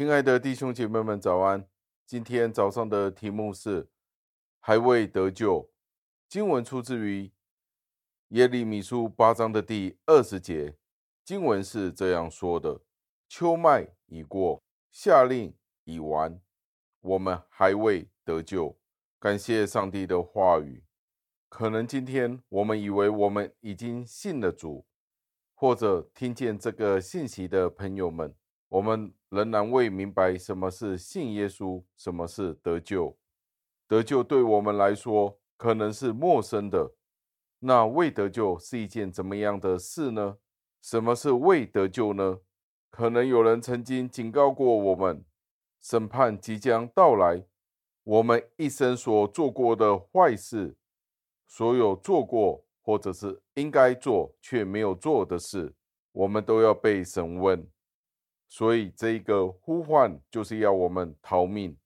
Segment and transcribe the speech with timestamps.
[0.00, 1.68] 亲爱的弟兄姐妹们，早安！
[2.06, 3.90] 今天早上的题目是
[4.58, 5.70] 还未得救。
[6.26, 7.30] 经文出自于
[8.28, 10.74] 耶利米书八章的第二十节。
[11.22, 12.80] 经文是这样说的
[13.28, 16.40] ：“秋麦已过，夏令已完，
[17.02, 18.78] 我们还未得救。”
[19.20, 20.82] 感谢上帝的话语。
[21.50, 24.86] 可能今天我们以为我们已经信了主。
[25.52, 28.34] 或者听见这个信息的朋友们，
[28.70, 33.16] 我们仍然未明白什么是信耶稣，什么是得救。
[33.88, 36.92] 得救对我们来说可能是陌生的。
[37.60, 40.36] 那未得救是一件怎么样的事呢？
[40.82, 42.40] 什么是未得救呢？
[42.90, 45.24] 可能有人曾经警告过我们，
[45.80, 47.44] 审判即将到来，
[48.04, 50.76] 我们一生所做过的坏事，
[51.46, 52.64] 所有做过。
[52.82, 55.72] 或者是应该做却没有做的事，
[56.12, 57.64] 我们都要被审问。
[58.50, 61.78] 所以这一个呼唤就是要我们逃命，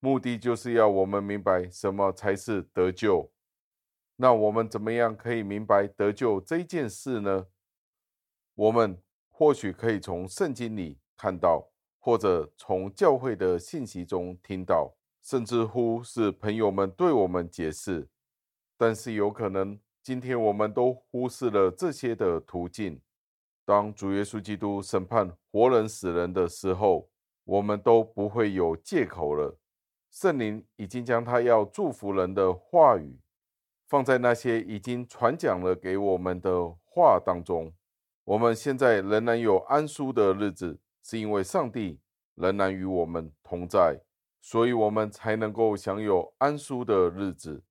[0.00, 3.30] 目的就是要我们明白什么才是得救。
[4.16, 7.46] 那我们怎么样可以明白得救这件事呢？
[8.54, 18.08] 我们或许可以从圣经里看到，或者从教会的信息中听到，甚至乎是朋友们对我们解释。
[18.76, 19.78] 但是有可能。
[20.02, 23.02] 今天我们都忽视了这些的途径。
[23.70, 27.08] 当主耶稣基督审判活人死人的时候，
[27.44, 29.56] 我们都不会有借口了。
[30.10, 33.20] 圣灵已经将他要祝福人的话语
[33.86, 37.72] 放在那些已经传讲了给我们的话当中。
[38.24, 42.00] 我们现在仍然有安舒的日子，是因为上帝
[42.34, 44.00] 仍然与我们同在，
[44.40, 47.62] 所以我们才能够享有安舒的日子。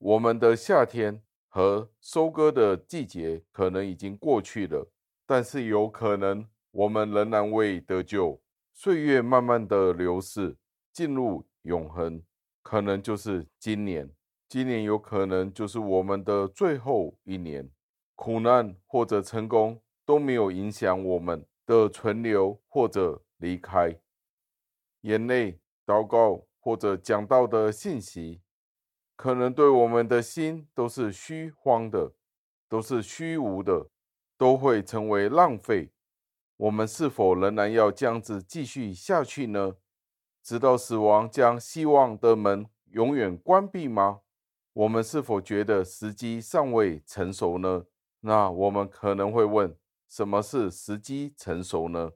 [0.00, 1.22] 我们的夏天。
[1.50, 4.86] 和收割的季节可能已经过去了，
[5.28, 8.40] 但是有可能我们仍然未得救。
[8.72, 10.56] 岁月慢慢的流逝，
[10.90, 12.22] 进入永恒，
[12.62, 14.10] 可能就是今年。
[14.48, 17.70] 今年有可能就是我们的最后一年。
[18.14, 24.00] 苦难或者成功都没有影响我们的存留或者离开。
[25.02, 28.40] 眼泪、祷告或者讲到的信息。
[29.14, 32.14] 可能对我们的心都是虚荒的，
[32.66, 33.90] 都是虚无的，
[34.38, 35.90] 都会成为浪费。
[36.56, 39.76] 我们是否仍然要这样子继续下去呢？
[40.42, 44.20] 直到死亡将希望的门永远关闭吗？
[44.72, 47.84] 我们是否觉得时机尚未成熟呢？
[48.20, 49.76] 那我们可能会问：
[50.08, 52.12] 什么是时机成熟呢？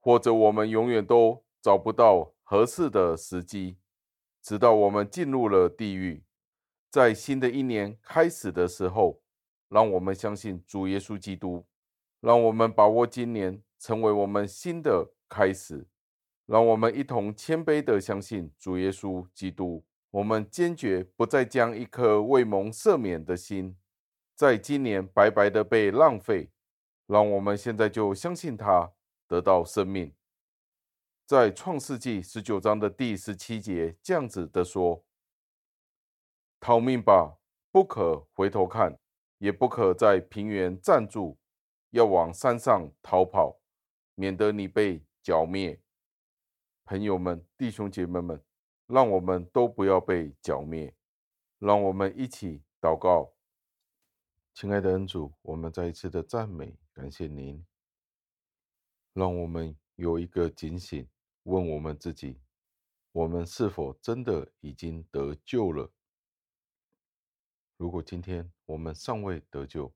[0.00, 3.78] 或者我们永远都找不到合适的时机，
[4.42, 6.24] 直到我们进入了地狱。
[6.90, 9.20] 在新的一年开始的时候，
[9.74, 11.66] 让我们相信主耶稣基督，
[12.20, 15.88] 让我们把握今年成为我们新的开始，
[16.46, 19.84] 让我们一同谦卑地相信主耶稣基督。
[20.12, 23.76] 我们坚决不再将一颗未蒙赦免的心，
[24.36, 26.52] 在今年白白的被浪费。
[27.08, 28.92] 让我们现在就相信他，
[29.26, 30.14] 得到生命。
[31.26, 35.04] 在创世纪十九章的第十七节这样子的说。
[36.60, 37.38] 逃命吧，
[37.72, 39.00] 不可回头看，
[39.38, 41.38] 也不可在平原站住，
[41.90, 43.60] 要往山上逃跑，
[44.14, 45.80] 免得你被剿灭。
[46.84, 48.42] 朋友们、弟兄姐妹们，
[48.86, 50.94] 让我们都不要被剿灭。
[51.58, 53.32] 让我们一起祷告，
[54.52, 57.64] 亲爱的恩主，我们再一次的赞美，感谢您。
[59.14, 61.08] 让我们有一个警醒，
[61.44, 62.40] 问我们自己：
[63.12, 65.90] 我们是否真的已经得救了？
[67.76, 69.92] 如果今天我们尚未得救，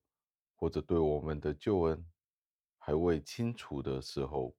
[0.57, 2.05] 或者对我们的救恩
[2.77, 4.57] 还未清楚的时候，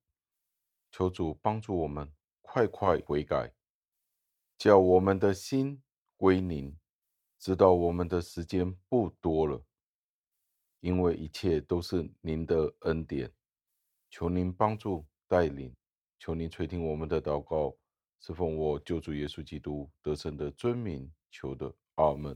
[0.92, 2.12] 求主帮助我们
[2.42, 3.54] 快快悔改，
[4.58, 5.84] 叫我们的心
[6.16, 6.76] 归宁，
[7.38, 9.66] 知道我们的时间不多了，
[10.80, 13.32] 因为一切都是您的恩典。
[14.10, 15.76] 求您帮助带领，
[16.18, 17.78] 求您垂听我们的祷告，
[18.22, 22.36] 是奉我救主耶稣基督得胜的尊名求的，阿门。